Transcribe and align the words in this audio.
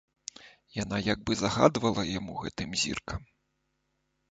Яна 0.77 0.97
як 1.07 1.19
бы 1.27 1.31
загадвала 1.41 2.07
яму 2.19 2.41
гэтым 2.47 2.69
зіркам. 2.87 3.21